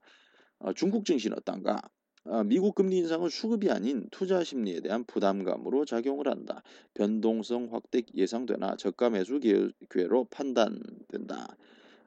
어, 0.58 0.72
중국 0.72 1.04
증시는 1.04 1.36
어떤가? 1.38 1.80
어, 2.24 2.44
미국 2.44 2.74
금리 2.74 2.98
인상은 2.98 3.28
수급이 3.28 3.70
아닌 3.70 4.06
투자 4.10 4.44
심리에 4.44 4.80
대한 4.80 5.04
부담감으로 5.04 5.84
작용을 5.84 6.28
한다. 6.28 6.62
변동성 6.94 7.68
확대 7.72 8.02
예상되나 8.14 8.76
저가 8.76 9.10
매수 9.10 9.40
기회로 9.40 10.24
판단된다. 10.30 11.56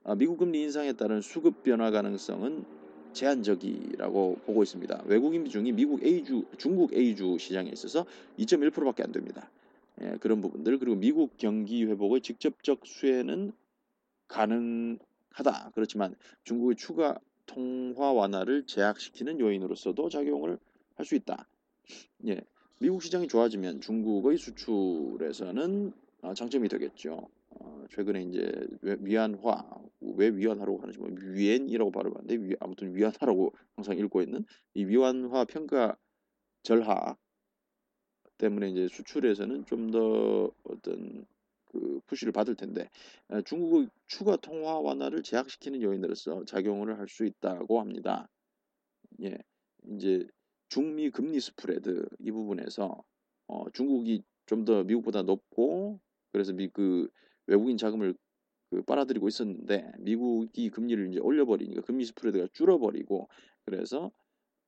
어, 0.04 0.16
미국 0.16 0.38
금리 0.38 0.62
인상에 0.62 0.94
따른 0.94 1.22
수급 1.22 1.64
변화 1.64 1.92
가능성은 1.92 2.66
제한적이라고 3.14 4.40
보고 4.46 4.64
있습니다. 4.64 5.04
외국인 5.06 5.44
비중이 5.44 5.72
미국 5.74 6.04
A주, 6.04 6.46
중국 6.58 6.94
A주 6.94 7.38
시장에 7.40 7.70
있어서 7.72 8.06
2.1%밖에 8.38 9.04
안 9.04 9.12
됩니다. 9.12 9.50
예, 10.03 10.17
그런 10.20 10.41
부분들 10.41 10.79
그리고 10.79 10.96
미국 10.98 11.38
경기 11.38 11.86
회복의 11.86 12.22
직접적 12.22 12.86
수혜는 12.86 13.53
가능하다. 14.27 15.72
그렇지만 15.75 16.15
중국의 16.43 16.75
추가 16.77 17.20
통화 17.46 18.12
완화를 18.13 18.65
제약시키는 18.65 19.39
요인으로서도 19.39 20.10
작용을 20.10 20.60
할 20.96 21.05
수 21.05 21.15
있다. 21.15 21.48
예, 22.27 22.41
미국 22.79 23.01
시장이 23.03 23.27
좋아지면 23.27 23.81
중국의 23.81 24.38
수출에서는 24.38 25.93
어, 26.22 26.34
장점이 26.36 26.70
되겠죠. 26.70 27.27
어, 27.50 27.86
최근에 27.89 28.24
이제 28.24 28.67
위안화 28.81 29.65
왜 30.01 30.29
위안화라고 30.29 30.79
하는지 30.79 31.00
뭐 31.00 31.10
위엔이라고 31.12 31.91
발음하는데 31.91 32.36
위, 32.36 32.55
아무튼 32.60 32.96
위안화라고 32.96 33.53
항상 33.75 33.98
읽고 33.98 34.22
있는 34.22 34.46
이 34.75 34.86
위안화 34.86 35.46
평가 35.46 35.98
절하 36.63 37.17
때문에 38.42 38.70
이제 38.72 38.88
수출에서는 38.90 39.66
좀 39.68 39.92
더 39.92 40.52
어떤 40.64 41.26
그 41.68 42.02
푸시를 42.08 42.34
받을 42.34 42.56
텐데 42.56 42.90
중국의 43.46 43.90
추가 44.08 44.36
통화 44.38 44.80
완화를 44.80 45.24
제약시키는 45.24 45.82
요인으로서 45.82 46.46
작용을 46.46 46.98
할 47.00 47.08
수 47.10 47.26
있다고 47.26 47.80
합니다. 47.82 48.30
예, 49.24 49.38
이제 49.90 50.28
중미 50.70 51.12
금리 51.12 51.40
스프레드 51.42 52.08
이 52.20 52.32
부분에서 52.32 53.04
어, 53.48 53.70
중국이 53.72 54.24
좀 54.48 54.66
더 54.66 54.84
미국보다 54.84 55.24
높고 55.24 56.00
그래서 56.34 56.54
미 56.54 56.70
그 56.74 57.10
외국인 57.48 57.78
자금을 57.78 58.16
그 58.72 58.82
빨아들이고 58.84 59.28
있었는데 59.28 59.92
미국이 60.00 60.70
금리를 60.70 61.12
이제 61.12 61.20
올려버리니까 61.20 61.82
금리 61.84 62.06
스프레드가 62.06 62.48
줄어버리고 62.54 63.30
그래서 63.66 64.12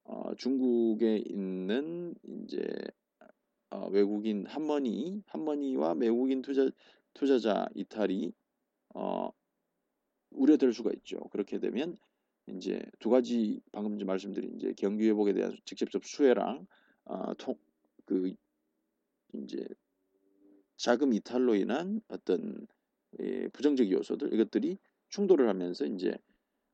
어, 0.06 0.34
중국에 0.38 1.18
있는 1.26 2.16
이제 2.46 2.62
어, 3.74 3.90
외국인 3.90 4.46
한머니 4.46 5.24
한머니와 5.26 5.94
외국인 5.94 6.44
투자 6.44 6.70
투자자 7.16 7.68
이탈이 7.74 8.32
어, 8.94 9.32
우려될 10.32 10.74
수가 10.74 10.92
있죠. 10.98 11.20
그렇게 11.32 11.60
되면 11.60 11.98
이제 12.48 12.80
두 13.00 13.10
가지 13.10 13.62
방금 13.72 13.98
좀 13.98 14.08
말씀드린 14.08 14.56
이제 14.58 14.74
경기 14.78 15.08
회복에 15.10 15.34
대한 15.34 15.58
직접적 15.66 16.06
수혜랑 16.06 16.68
어, 17.06 17.34
통, 17.36 17.56
그 18.06 18.34
이제 19.34 19.66
자금 20.78 21.14
이탈로 21.14 21.56
인한 21.56 22.02
어떤 22.10 22.68
예, 23.22 23.48
부정적 23.50 23.90
요소들 23.92 24.34
이것들이 24.34 24.78
충돌을 25.10 25.50
하면서 25.50 25.86
이제 25.86 26.16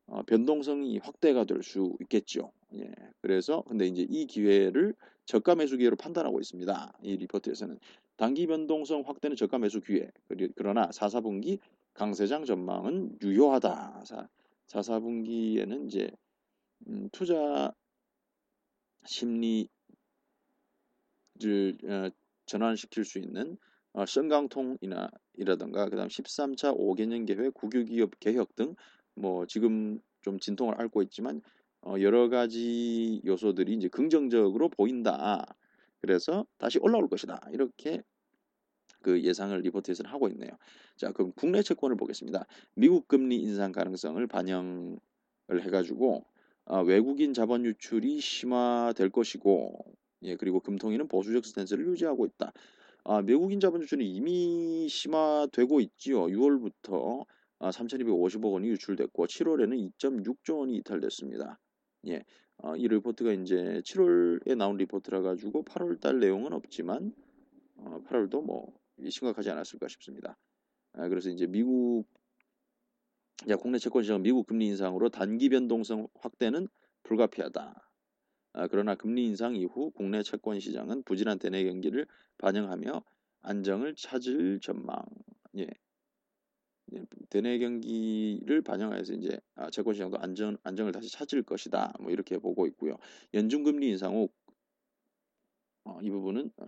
어, 0.07 0.23
변동성이 0.23 0.97
확대가 0.99 1.45
될 1.45 1.63
수 1.63 1.97
있겠죠. 2.01 2.51
예, 2.75 2.91
그래서 3.21 3.63
근데 3.67 3.87
이제 3.87 4.05
이 4.07 4.25
기회를 4.25 4.93
저가 5.25 5.55
매수 5.55 5.77
기회로 5.77 5.95
판단하고 5.95 6.39
있습니다. 6.39 6.93
이 7.03 7.17
리포트에서는 7.17 7.79
단기 8.17 8.47
변동성 8.47 9.03
확대는 9.05 9.35
저가 9.35 9.59
매수 9.59 9.81
기회. 9.81 10.11
그러나 10.55 10.91
4, 10.91 11.07
4분기 11.07 11.59
강세장 11.93 12.45
전망은 12.45 13.19
유효하다. 13.21 14.03
4, 14.67 14.81
4, 14.81 14.99
분기에는 14.99 15.87
이제 15.87 16.11
음, 16.87 17.09
투자 17.11 17.73
심리를 19.05 19.67
어, 21.85 22.09
전환시킬 22.45 23.05
수 23.05 23.19
있는 23.19 23.57
어, 23.93 24.05
성강통이나 24.05 25.09
이라든가 25.37 25.89
그다음 25.89 26.07
13차 26.07 26.77
5개년 26.77 27.25
계획, 27.25 27.53
국유기업 27.53 28.19
개혁 28.19 28.55
등 28.55 28.75
뭐 29.19 29.45
지금 29.45 29.99
좀 30.21 30.39
진통을 30.39 30.79
앓고 30.79 31.01
있지만 31.03 31.41
어, 31.81 31.95
여러 32.01 32.29
가지 32.29 33.21
요소들이 33.25 33.73
이제 33.73 33.87
긍정적으로 33.87 34.69
보인다. 34.69 35.45
그래서 36.01 36.45
다시 36.57 36.79
올라올 36.79 37.07
것이다. 37.07 37.41
이렇게 37.51 38.01
그 39.01 39.21
예상을 39.21 39.57
리포트에서는 39.61 40.09
하고 40.11 40.27
있네요. 40.29 40.51
자, 40.97 41.11
그럼 41.11 41.31
국내 41.35 41.61
채권을 41.61 41.95
보겠습니다. 41.95 42.45
미국 42.75 43.07
금리 43.07 43.37
인상 43.37 43.71
가능성을 43.71 44.25
반영을 44.27 44.99
해가지고 45.49 46.25
어, 46.65 46.83
외국인 46.83 47.33
자본 47.33 47.65
유출이 47.65 48.19
심화될 48.19 49.09
것이고, 49.09 49.85
예, 50.23 50.35
그리고 50.35 50.59
금통위는 50.59 51.07
보수적 51.07 51.43
스탠스를 51.43 51.87
유지하고 51.87 52.27
있다. 52.27 52.53
아, 53.05 53.23
외국인 53.25 53.59
자본 53.59 53.81
유출이 53.81 54.07
이미 54.07 54.87
심화되고 54.87 55.79
있지요. 55.81 56.27
6월부터 56.27 57.25
아, 57.57 57.71
3,250억 57.71 58.53
원이 58.53 58.67
유출됐고 58.69 59.25
7월에는 59.25 59.91
2.6조 59.97 60.59
원이 60.59 60.77
이탈됐습니다. 60.77 61.57
예, 62.07 62.23
어, 62.57 62.75
이 62.75 62.87
리포트가 62.87 63.33
이제 63.33 63.81
7월에 63.83 64.55
나온 64.55 64.77
리포트라 64.77 65.21
가지고 65.21 65.63
8월 65.63 65.99
달 65.99 66.19
내용은 66.19 66.53
없지만 66.53 67.13
어, 67.77 68.01
8월도 68.07 68.43
뭐 68.43 68.73
심각하지 69.09 69.49
않았을까 69.49 69.87
싶습니다. 69.87 70.37
아, 70.93 71.07
그래서 71.07 71.29
이제 71.29 71.47
미국 71.47 72.05
야, 73.47 73.55
국내 73.55 73.77
채권 73.77 74.03
시장 74.03 74.21
미국 74.21 74.47
금리 74.47 74.67
인상으로 74.67 75.09
단기 75.09 75.47
변동성 75.49 76.07
확대는 76.15 76.67
불가피하다. 77.03 77.89
아, 78.53 78.67
그러나 78.67 78.95
금리 78.95 79.25
인상 79.25 79.55
이후 79.55 79.91
국내 79.91 80.21
채권 80.23 80.59
시장은 80.59 81.03
부진한 81.03 81.39
대내 81.39 81.63
경기를 81.63 82.05
반영하며 82.39 83.01
안정을 83.41 83.95
찾을 83.95 84.59
전망. 84.59 85.01
예. 85.57 85.67
예 86.93 87.03
대내 87.29 87.59
경기를 87.59 88.61
반영해서 88.61 89.13
이제 89.13 89.39
아, 89.55 89.69
채권 89.69 89.93
시장도 89.93 90.17
안정 90.19 90.57
안정을 90.63 90.91
다시 90.91 91.11
찾을 91.11 91.43
것이다. 91.43 91.93
뭐 91.99 92.11
이렇게 92.11 92.37
보고 92.37 92.65
있고요. 92.67 92.97
연중 93.33 93.63
금리 93.63 93.89
인상 93.89 94.15
후 94.15 94.29
어, 95.83 95.99
이 96.01 96.09
부분은 96.09 96.51
어, 96.57 96.65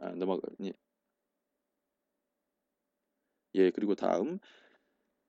아, 0.00 0.10
넘어가 0.10 0.48
예. 0.64 0.72
예, 3.54 3.70
그리고 3.70 3.94
다음 3.94 4.38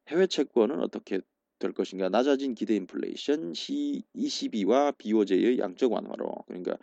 해외 0.10 0.28
채권은 0.28 0.80
어떻게 0.82 1.20
될 1.60 1.74
것인가 1.74 2.10
낮아진 2.10 2.56
기대 2.56 2.76
인플레이션 2.76 3.54
C22와 3.54 4.98
BOJ의 4.98 5.60
양적 5.60 5.92
완화로 5.92 6.44
그러니까 6.48 6.78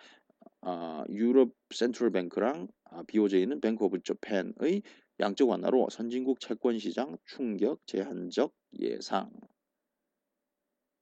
아, 0.63 1.05
유럽 1.09 1.53
Central 1.71 2.11
Bank랑 2.11 2.69
아, 2.85 3.03
BOJ는 3.05 3.61
Bank 3.61 3.85
of 3.85 4.01
Japan의 4.03 4.83
양적 5.21 5.49
완화로 5.49 5.89
선진국 5.91 6.41
채권 6.41 6.79
시장 6.79 7.17
충격 7.25 7.81
제한적 7.87 8.53
예상. 8.79 9.31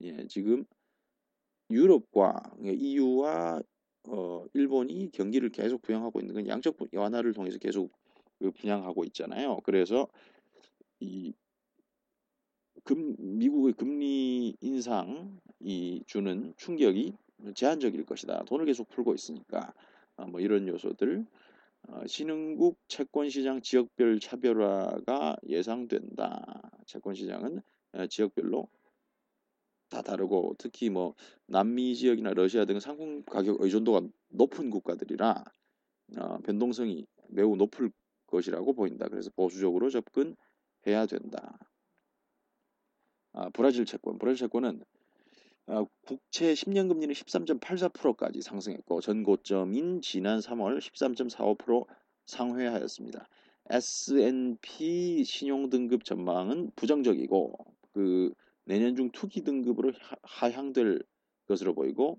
예, 0.01 0.27
지금 0.29 0.65
유럽과 1.71 2.53
EU와 2.63 3.63
어, 4.05 4.45
일본이 4.55 5.11
경기를 5.13 5.51
계속 5.51 5.83
부양하고 5.83 6.21
있는 6.21 6.35
건 6.35 6.47
양적 6.47 6.77
완화를 6.93 7.33
통해서 7.33 7.59
계속 7.59 7.93
그 8.39 8.51
부양하고 8.53 9.05
있잖아요. 9.05 9.59
그래서 9.65 10.09
이 11.01 11.35
금, 12.85 13.15
미국의 13.19 13.75
금리 13.75 14.57
인상이 14.61 16.03
주는 16.07 16.55
충격이 16.57 17.13
제한적일 17.55 18.05
것이다. 18.05 18.45
돈을 18.45 18.67
계속 18.67 18.89
풀고 18.89 19.15
있으니까 19.15 19.73
어, 20.17 20.27
뭐 20.27 20.41
이런 20.41 20.67
요소들 20.69 21.27
어, 21.89 22.07
신흥국 22.07 22.79
채권 22.89 23.31
시장 23.31 23.61
지역별 23.61 24.21
차별화가 24.21 25.37
예상된다. 25.47 26.61
채권 26.87 27.15
시장은 27.15 27.61
어, 27.93 28.07
지역별로 28.07 28.69
다 29.89 30.03
다르고 30.03 30.55
특히 30.59 30.91
뭐 30.91 31.15
남미 31.47 31.95
지역이나 31.97 32.35
러시아 32.35 32.65
등 32.65 32.79
상품 32.81 33.23
가격 33.25 33.61
의존도가 33.61 34.03
높은 34.29 34.71
국가들이라 34.71 35.45
어, 36.19 36.39
변동성이 36.39 37.07
매우 37.29 37.57
높을 37.57 37.91
것이라고 38.27 38.75
보인다. 38.75 39.09
그래서 39.09 39.31
보수적으로 39.31 39.89
접근해야 39.91 41.07
된다. 41.09 41.59
아, 43.33 43.49
브라질 43.51 43.85
채권. 43.85 44.19
브라질 44.19 44.47
채권은 44.47 44.83
아, 44.83 44.98
국채 46.07 46.55
10년 46.55 46.89
금리는 46.89 47.13
13.84%까지 47.13 48.41
상승했고 48.41 49.03
전고점인 49.03 50.01
지난 50.01 50.39
3월 50.41 50.79
13.45% 50.79 51.87
상회하였습니다. 52.27 53.29
S&P 53.71 55.25
신용 55.25 55.69
등급 55.69 56.05
전망은 56.05 56.71
부정적이고 56.75 57.53
그 57.93 58.33
내년 58.65 58.97
중 58.97 59.11
투기 59.11 59.43
등급으로 59.43 59.93
하향될 60.23 61.03
것으로 61.47 61.75
보이고 61.75 62.19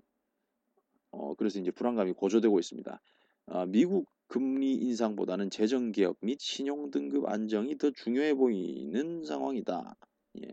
어, 1.10 1.34
그래서 1.34 1.58
이제 1.58 1.72
불안감이 1.72 2.12
고조되고 2.12 2.58
있습니다. 2.58 3.00
아, 3.46 3.66
미국 3.66 4.08
금리 4.28 4.74
인상보다는 4.74 5.50
재정 5.50 5.90
개혁 5.90 6.16
및 6.20 6.38
신용 6.40 6.92
등급 6.92 7.28
안정이 7.28 7.78
더 7.78 7.90
중요해 7.90 8.34
보이는 8.34 9.24
상황이다. 9.24 9.96
예. 10.42 10.48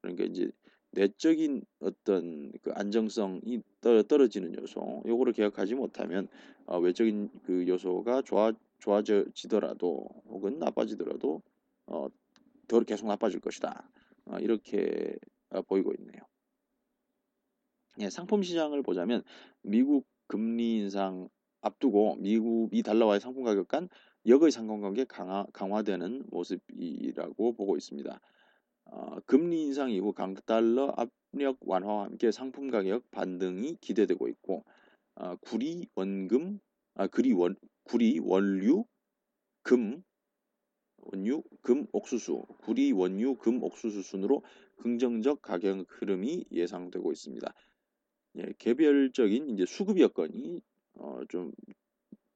그러니까 0.00 0.24
이제 0.24 0.50
내적인 0.94 1.64
어떤 1.80 2.52
그 2.62 2.72
안정성이 2.72 3.60
떨어지는 3.80 4.54
요소, 4.60 5.02
요거를 5.06 5.32
개혁하지 5.32 5.74
못하면 5.74 6.28
어, 6.66 6.78
외적인 6.78 7.30
그 7.44 7.66
요소가 7.66 8.22
좋아 8.22 8.52
좋아지더라도 8.78 10.06
혹은 10.26 10.58
나빠지더라도 10.58 11.42
어, 11.86 12.08
더 12.68 12.80
계속 12.80 13.06
나빠질 13.06 13.40
것이다. 13.40 13.88
어, 14.26 14.38
이렇게 14.38 15.16
어, 15.50 15.62
보이고 15.62 15.92
있네요. 15.98 16.22
예, 18.00 18.10
상품 18.10 18.42
시장을 18.42 18.82
보자면 18.82 19.22
미국 19.62 20.06
금리 20.26 20.78
인상 20.78 21.28
앞두고 21.60 22.16
미국이 22.16 22.82
달러와의 22.82 23.20
상품 23.20 23.44
가격 23.44 23.68
간 23.68 23.88
역의 24.26 24.50
상관관계 24.50 25.04
강화, 25.04 25.46
강화되는 25.52 26.24
모습이라고 26.30 27.54
보고 27.54 27.76
있습니다. 27.76 28.20
어, 28.86 29.20
금리 29.26 29.62
인상 29.62 29.90
이후 29.90 30.12
강달러 30.12 30.94
압력 30.96 31.58
완화와 31.60 32.04
함께 32.04 32.30
상품 32.30 32.70
가격 32.70 33.10
반등이 33.10 33.78
기대되고 33.80 34.28
있고 34.28 34.64
어, 35.16 35.36
구리 35.36 35.88
원금 35.94 36.60
아 36.94 37.06
구리 37.06 37.32
원 37.32 37.56
구리 37.84 38.18
원류 38.20 38.84
금 39.62 40.02
원유 40.98 41.42
금 41.62 41.86
옥수수 41.92 42.44
구리 42.62 42.92
원유 42.92 43.36
금 43.36 43.62
옥수수 43.62 44.02
순으로 44.02 44.42
긍정적 44.76 45.42
가격 45.42 45.86
흐름이 45.88 46.46
예상되고 46.50 47.12
있습니다. 47.12 47.54
예, 48.36 48.52
개별적인 48.58 49.50
이제 49.50 49.66
수급 49.66 50.00
여건이 50.00 50.62
어, 50.94 51.20
좀 51.28 51.52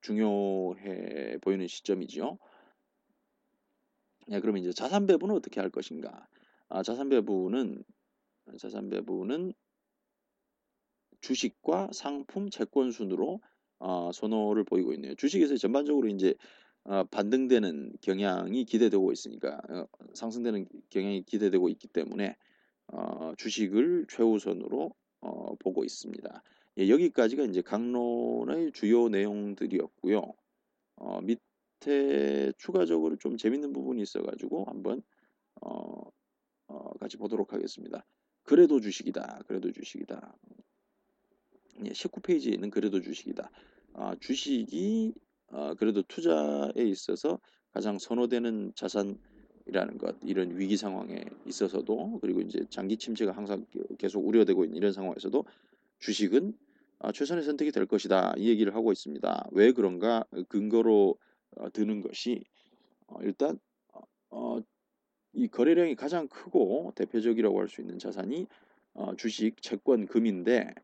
중요해 0.03 1.39
보이는 1.39 1.67
시점이죠. 1.67 2.39
예, 4.31 4.41
그러면 4.41 4.63
이제 4.63 4.73
자산 4.73 5.07
배분은 5.07 5.35
어떻게 5.35 5.61
할 5.61 5.71
것인가? 5.71 6.29
아, 6.68 6.83
자산 6.83 7.09
배분은 7.09 7.83
자산 8.59 8.88
배분은 8.90 9.52
주식과 11.20 11.90
상품, 11.92 12.50
채권 12.50 12.90
순으로 12.90 13.40
어, 13.78 14.11
선호를 14.12 14.64
보이고 14.64 14.92
있네요. 14.94 15.14
주식에서 15.14 15.57
전반적으로 15.57 16.09
이제 16.09 16.35
어, 16.85 17.04
반등되는 17.04 17.94
경향이 18.00 18.64
기대되고 18.64 19.12
있으니까 19.12 19.61
어, 19.68 19.87
상승되는 20.14 20.66
경향이 20.90 21.22
기대되고 21.22 21.68
있기 21.70 21.88
때문에 21.88 22.37
어, 22.88 23.33
주식을 23.37 24.07
최우선으로 24.09 24.94
어, 25.20 25.54
보고 25.57 25.85
있습니다. 25.85 26.42
예, 26.78 26.88
여기까지가 26.88 27.44
이제 27.44 27.61
강론의 27.61 28.72
주요 28.72 29.09
내용들이었고요. 29.09 30.22
어, 30.96 31.20
밑에 31.22 32.52
추가적으로 32.59 33.16
좀 33.16 33.37
재밌는 33.37 33.72
부분이 33.72 34.02
있어가지고 34.02 34.64
한번 34.64 35.02
어, 35.61 36.02
어, 36.68 36.92
같이 36.98 37.16
보도록 37.16 37.52
하겠습니다. 37.52 38.04
그래도 38.44 38.81
주식이다. 38.81 39.40
그래도 39.46 39.72
주식이다. 39.72 40.35
예, 41.85 41.90
19페이지에 41.90 42.54
있는 42.54 42.70
그래도 42.70 43.00
주식이다. 43.00 43.50
아, 43.94 44.14
주식이 44.20 45.14
어, 45.50 45.74
그래도 45.74 46.02
투자에 46.02 46.85
있어서 46.85 47.40
가장 47.72 47.98
선호되는 47.98 48.72
자산이라는 48.74 49.98
것 49.98 50.16
이런 50.22 50.59
위기 50.59 50.76
상황에 50.76 51.24
있어서도 51.46 52.18
그리고 52.20 52.40
이제 52.40 52.64
장기 52.70 52.96
침체가 52.96 53.33
항상 53.33 53.66
계속 53.98 54.26
우려되고 54.26 54.64
있는 54.64 54.76
이런 54.76 54.92
상황에서도 54.92 55.44
주식은 56.00 56.57
아, 57.00 57.12
최선의 57.12 57.44
선택이 57.44 57.70
될 57.70 57.87
것이다 57.87 58.35
이 58.37 58.48
얘기를 58.48 58.74
하고 58.74 58.92
있습니다. 58.92 59.48
왜 59.52 59.72
그런가 59.72 60.24
근거로 60.48 61.16
어, 61.57 61.70
드는 61.72 62.00
것이 62.00 62.44
어, 63.07 63.18
일단 63.22 63.59
어, 63.92 64.00
어, 64.31 64.61
이 65.33 65.49
거래량이 65.49 65.97
가장 65.97 66.29
크고 66.29 66.93
대표적이라고 66.97 67.61
할 67.61 67.69
수 67.69 67.81
있는 67.81 67.99
자산이 67.99 68.47
어, 68.95 69.14
주식, 69.17 69.61
채권, 69.62 70.07
금인데 70.07 70.75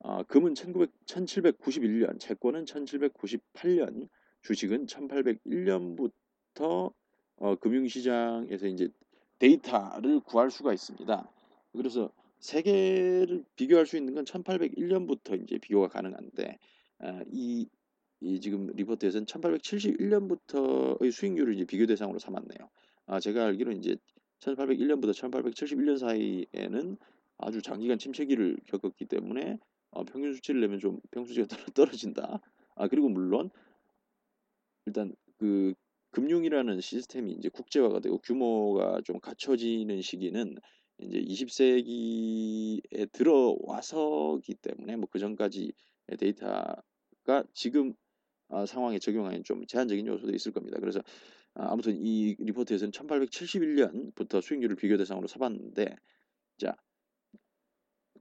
어, 0.00 0.22
금은 0.24 0.54
1900, 0.54 0.90
1791년, 1.06 2.20
채권은 2.20 2.64
1798년, 2.64 4.08
주식은 4.42 4.86
1801년부터 4.86 6.92
어, 7.36 7.54
금융시장에서 7.56 8.66
이제 8.66 8.88
데이터를 9.38 10.20
구할 10.20 10.50
수가 10.50 10.72
있습니다. 10.72 11.30
그래서 11.72 12.10
세 12.40 12.62
개를 12.62 13.44
비교할 13.56 13.86
수 13.86 13.96
있는 13.96 14.14
건 14.14 14.24
1801년부터 14.24 15.40
이제 15.42 15.58
비교가 15.58 15.88
가능한데 15.88 16.58
어, 17.00 17.20
이, 17.32 17.68
이 18.20 18.40
지금 18.40 18.68
리포트에서는 18.74 19.26
1871년부터의 19.26 21.12
수익률을 21.12 21.54
이제 21.54 21.64
비교 21.64 21.86
대상으로 21.86 22.18
삼았네요. 22.18 22.68
아, 23.08 23.20
제가 23.20 23.46
알기로 23.46 23.72
이제 23.72 23.96
1801년부터 24.40 25.12
1871년 25.12 25.96
사이에는 25.98 26.98
아주 27.38 27.62
장기간 27.62 27.98
침체기를 27.98 28.58
겪었기 28.66 29.06
때문에 29.06 29.58
어, 29.90 30.04
평균 30.04 30.34
수치를 30.34 30.60
내면 30.60 30.78
좀 30.78 31.00
평수치가 31.12 31.46
떨어진다. 31.74 32.40
아 32.76 32.88
그리고 32.88 33.08
물론 33.08 33.50
일단 34.86 35.14
그 35.38 35.74
금융이라는 36.10 36.80
시스템이 36.80 37.32
이제 37.32 37.48
국제화가 37.48 38.00
되고 38.00 38.18
규모가 38.18 39.00
좀 39.04 39.20
갖춰지는 39.20 40.02
시기는 40.02 40.56
이제 40.98 41.18
20세기에 41.20 43.12
들어와서기 43.12 44.54
때문에 44.54 44.96
뭐 44.96 45.08
그 45.10 45.18
전까지 45.18 45.72
데이터가 46.18 47.44
지금 47.54 47.94
아, 48.48 48.66
상황에 48.66 48.98
적용하기는 48.98 49.44
좀 49.44 49.66
제한적인 49.66 50.06
요소도 50.06 50.34
있을 50.34 50.52
겁니다. 50.52 50.78
그래서 50.80 51.02
아, 51.58 51.72
아무튼 51.72 51.96
이 51.96 52.36
리포트에서는 52.38 52.92
1871년부터 52.92 54.40
수익률을 54.40 54.76
비교 54.76 54.96
대상으로 54.96 55.26
삼았는데 55.26 55.96
자 56.58 56.76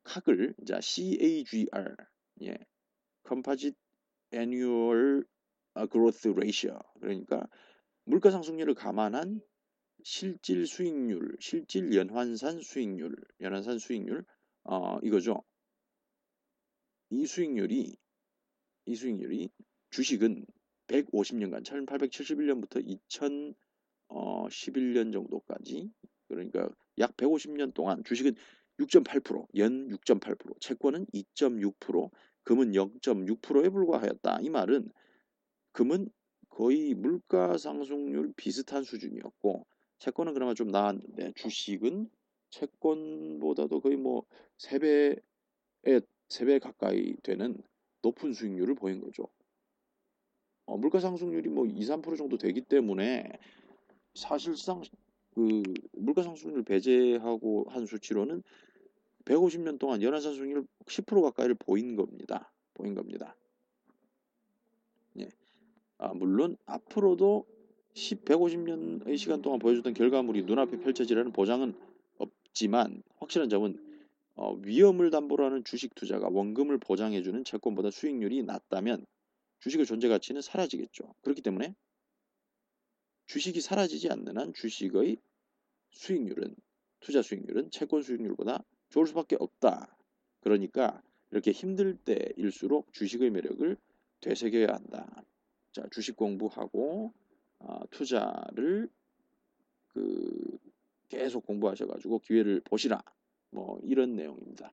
칵을 0.04 0.56
자 0.66 0.82
CAGR 0.82 1.96
예 2.44 2.58
Composite 3.28 3.78
Annual 4.34 5.24
Growth 5.92 6.30
Ratio 6.30 6.80
그러니까 7.00 7.48
물가 8.06 8.32
상승률을 8.32 8.74
감안한 8.74 9.42
실질 10.04 10.66
수익률, 10.66 11.36
실질 11.40 11.94
연환산 11.94 12.62
수익률, 12.62 13.16
연환산 13.42 13.78
수익률 13.78 14.26
어 14.64 14.98
이거죠. 15.04 15.44
이 17.10 17.26
수익률이 17.26 17.98
이 18.86 18.96
수익률이 18.96 19.50
주식은 19.92 20.46
150년간 20.88 21.64
1871년부터 21.64 22.84
2011년 24.10 25.14
정도까지 25.14 25.90
그러니까 26.28 26.70
약 27.00 27.16
150년 27.18 27.74
동안 27.74 28.04
주식은 28.04 28.36
6.8%, 28.80 29.48
연 29.58 29.90
6.8%, 29.90 30.62
채권은 30.62 31.06
2.6%, 31.14 32.12
금은 32.44 32.72
0.6%에 32.72 33.70
불과하였다. 33.70 34.40
이 34.42 34.50
말은 34.50 34.92
금은 35.72 36.10
거의 36.50 36.94
물가 36.94 37.58
상승률 37.58 38.34
비슷한 38.36 38.84
수준이었고 38.84 39.66
채권은 40.00 40.34
그나마 40.34 40.54
좀 40.54 40.70
나았는데 40.70 41.34
주식은 41.36 42.10
채권보다도 42.50 43.82
거의 43.82 43.98
뭐 43.98 44.26
3배에 44.58 45.22
3배 46.30 46.60
가까이 46.60 47.16
되는 47.24 47.62
높은 48.02 48.34
수익률을 48.34 48.76
보인 48.76 49.02
거죠. 49.02 49.28
어, 50.68 50.78
물가 50.78 51.00
상승률이 51.00 51.50
뭐 51.50 51.66
2, 51.66 51.80
3% 51.80 52.18
정도 52.18 52.38
되기 52.38 52.62
때문에 52.62 53.32
사실상 54.14 54.84
그 55.34 55.64
물가 55.94 56.22
상승률 56.22 56.64
배제하고 56.64 57.66
한 57.70 57.86
수치로는 57.86 58.44
150년 59.26 59.80
동안 59.80 60.02
연화산 60.02 60.34
수익률 60.34 60.66
10% 60.86 61.22
가까이를 61.22 61.56
보인 61.56 61.96
겁니다. 61.96 62.52
보인 62.74 62.96
겁니다. 62.96 63.36
예. 65.20 65.30
아, 65.98 66.14
물론 66.14 66.58
앞으로도 66.66 67.46
10, 67.94 68.26
150년의 68.26 69.18
시간 69.18 69.42
동안 69.42 69.60
보여줬던 69.60 69.94
결과물이 69.94 70.44
눈앞에 70.44 70.80
펼쳐지라는 70.80 71.32
보장은 71.32 71.76
없지만 72.18 73.04
확실한 73.18 73.50
점은 73.50 73.78
어, 74.36 74.54
위험을 74.54 75.12
담보로 75.12 75.46
하는 75.46 75.64
주식 75.64 75.96
투자가 75.96 76.28
원금을 76.30 76.78
보장해주는 76.78 77.44
채권보다 77.44 77.90
수익률이 77.90 78.44
낮다면 78.44 79.06
주식의 79.60 79.86
존재 79.86 80.08
가치는 80.08 80.42
사라지겠죠. 80.42 81.14
그렇기 81.22 81.42
때문에 81.42 81.76
주식이 83.26 83.62
사라지지 83.62 84.10
않는 84.10 84.38
한 84.38 84.54
주식의 84.54 85.18
수익률은 85.92 86.56
투자 87.00 87.22
수익률은 87.22 87.72
채권 87.72 88.02
수익률보다 88.02 88.64
좋을 88.90 89.08
수밖에 89.08 89.36
없다. 89.40 89.96
그러니까 90.40 91.02
이렇게 91.32 91.52
힘들 91.52 91.98
때일수록 91.98 92.94
주식의 92.94 93.30
매력을 93.32 93.78
되새겨야 94.22 94.68
한다. 94.70 95.24
자, 95.74 95.84
주식 95.92 96.16
공부하고 96.16 97.14
어, 97.60 97.80
투자를 97.92 98.90
그 99.90 100.58
계속 101.10 101.46
공부하셔가지고 101.46 102.20
기회를 102.20 102.62
보시라. 102.62 103.02
뭐 103.52 103.80
이런 103.84 104.16
내용입니다. 104.16 104.72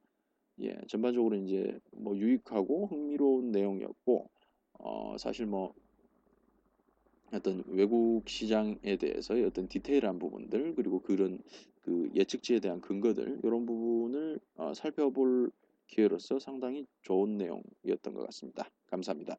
예, 0.60 0.76
전반적으로 0.88 1.36
이제 1.36 1.78
뭐 1.92 2.16
유익하고 2.16 2.86
흥미로운 2.86 3.50
내용이었고 3.50 4.30
어, 4.78 5.16
사실 5.18 5.46
뭐 5.46 5.74
어떤 7.32 7.64
외국 7.66 8.28
시장에 8.28 8.96
대해서의 8.96 9.44
어떤 9.44 9.68
디테일한 9.68 10.18
부분들 10.18 10.74
그리고 10.76 11.00
그런 11.00 11.42
그 11.82 12.10
예측치에 12.14 12.60
대한 12.60 12.80
근거들 12.80 13.40
이런 13.42 13.66
부분을 13.66 14.38
어, 14.56 14.72
살펴볼 14.74 15.50
기회로서 15.86 16.38
상당히 16.38 16.86
좋은 17.02 17.36
내용이었던 17.36 18.14
것 18.14 18.24
같습니다. 18.26 18.70
감사합니다. 18.86 19.36